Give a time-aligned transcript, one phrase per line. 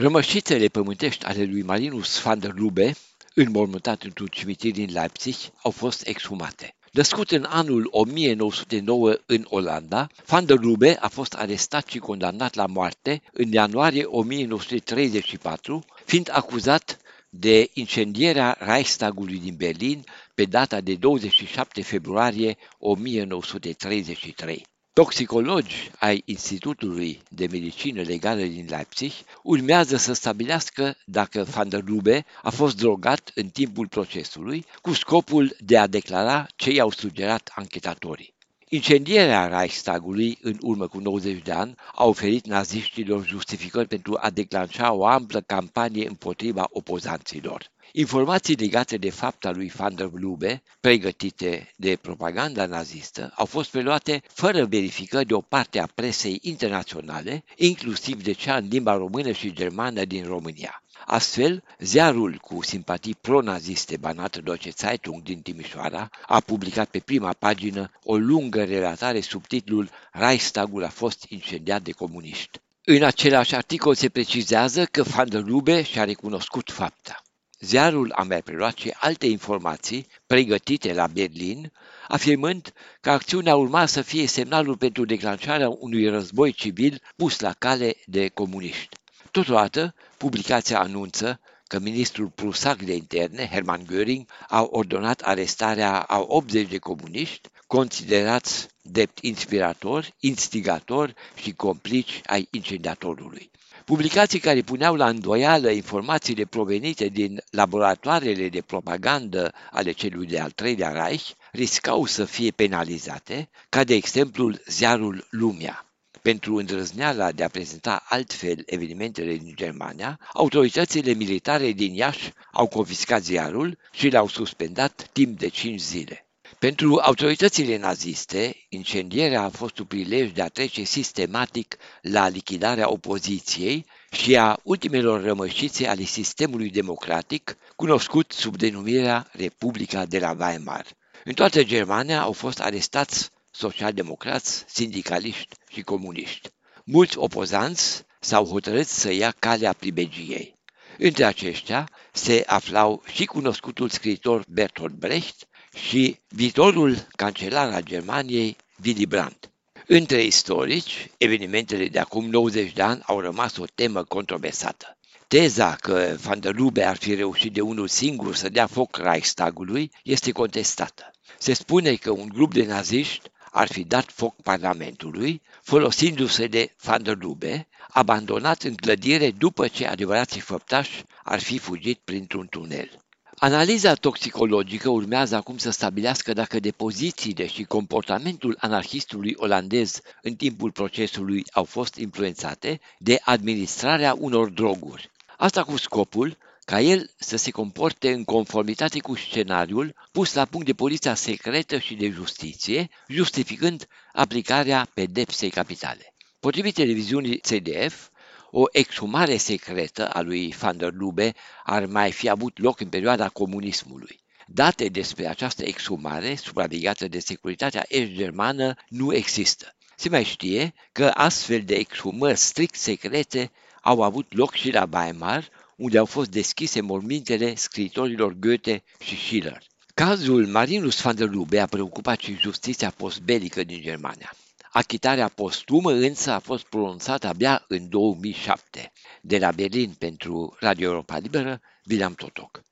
[0.00, 2.96] Rămășițele pământești ale lui Marinus van der Lubbe,
[3.34, 6.74] înmormântat într-un cimitir din Leipzig, au fost exhumate.
[6.92, 12.66] Născut în anul 1909 în Olanda, Van der Lubbe a fost arestat și condamnat la
[12.66, 16.98] moarte în ianuarie 1934, fiind acuzat
[17.30, 20.04] de incendierea Reichstagului din Berlin
[20.34, 24.66] pe data de 27 februarie 1933.
[24.92, 29.12] Toxicologi ai Institutului de Medicină Legală din Leipzig
[29.42, 35.56] urmează să stabilească dacă Van der Lubbe a fost drogat în timpul procesului cu scopul
[35.58, 38.34] de a declara ce i-au sugerat anchetatorii.
[38.72, 44.92] Incendierea Reichstagului în urmă cu 90 de ani a oferit naziștilor justificări pentru a declanșa
[44.92, 47.70] o amplă campanie împotriva opozanților.
[47.92, 54.22] Informații legate de fapta lui Van der Lubbe, pregătite de propaganda nazistă, au fost preluate
[54.32, 59.52] fără verificări de o parte a presei internaționale, inclusiv de cea în limba română și
[59.52, 60.82] germană din România.
[61.06, 67.90] Astfel, ziarul cu simpatii pro-naziste Banat Deutsche Zeitung din Timișoara a publicat pe prima pagină
[68.04, 72.60] o lungă relatare sub titlul Reichstagul a fost incendiat de comuniști.
[72.84, 77.22] În același articol se precizează că Van der Lubbe și-a recunoscut fapta.
[77.60, 81.72] Ziarul a mai preluat și alte informații pregătite la Berlin,
[82.08, 87.96] afirmând că acțiunea urma să fie semnalul pentru declanșarea unui război civil pus la cale
[88.06, 88.99] de comuniști.
[89.30, 96.68] Totodată, publicația anunță că ministrul prusac de interne, Hermann Göring, a ordonat arestarea a 80
[96.68, 103.50] de comuniști considerați drept inspiratori, instigatori și complici ai incendiatorului.
[103.84, 111.04] Publicații care puneau la îndoială informațiile provenite din laboratoarele de propagandă ale celui de-al treilea
[111.04, 115.89] Reich riscau să fie penalizate, ca de exemplu ziarul Lumea.
[116.22, 123.22] Pentru îndrăzneala de a prezenta altfel evenimentele din Germania, autoritățile militare din Iași au confiscat
[123.22, 126.24] ziarul și l-au suspendat timp de 5 zile.
[126.58, 133.86] Pentru autoritățile naziste, incendierea a fost un prilej de a trece sistematic la lichidarea opoziției
[134.10, 140.86] și a ultimelor rămășițe ale sistemului democratic, cunoscut sub denumirea Republica de la Weimar.
[141.24, 146.48] În toată Germania au fost arestați socialdemocrați, sindicaliști și comuniști.
[146.84, 150.58] Mulți opozanți s-au hotărât să ia calea pribegiei.
[150.98, 159.06] Între aceștia se aflau și cunoscutul scriitor Bertolt Brecht și viitorul cancelar al Germaniei, Willy
[159.06, 159.50] Brandt.
[159.86, 164.98] Între istorici, evenimentele de acum 90 de ani au rămas o temă controversată.
[165.28, 169.90] Teza că Van der Lubbe ar fi reușit de unul singur să dea foc Reichstagului
[170.02, 171.10] este contestată.
[171.38, 177.02] Se spune că un grup de naziști ar fi dat foc Parlamentului, folosindu-se de Van
[177.02, 182.90] der Lubbe, abandonat în clădire după ce adevărații făptași ar fi fugit printr-un tunel.
[183.36, 191.44] Analiza toxicologică urmează acum să stabilească dacă depozițiile și comportamentul anarhistului olandez în timpul procesului
[191.52, 195.10] au fost influențate de administrarea unor droguri.
[195.36, 196.36] Asta cu scopul
[196.70, 201.78] ca el să se comporte în conformitate cu scenariul pus la punct de poliția secretă
[201.78, 206.14] și de justiție, justificând aplicarea pedepsei capitale.
[206.40, 208.08] Potrivit televiziunii CDF,
[208.50, 213.28] o exhumare secretă a lui van der Lubbe ar mai fi avut loc în perioada
[213.28, 214.20] comunismului.
[214.46, 219.74] Date despre această exhumare, supravegheată de securitatea est-germană, nu există.
[219.96, 223.50] Se mai știe că astfel de exhumări strict secrete
[223.82, 225.50] au avut loc și la Weimar,
[225.80, 229.62] unde au fost deschise mormintele scriitorilor Goethe și Schiller.
[229.94, 234.32] Cazul Marinus van der Lubbe a preocupat și justiția postbelică din Germania.
[234.70, 238.92] Achitarea postumă însă a fost pronunțată abia în 2007.
[239.20, 242.62] De la Berlin pentru Radio Europa Liberă, William Totoc.